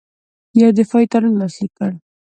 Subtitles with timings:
[0.61, 1.91] یو دفاعي تړون لاسلیک کړ.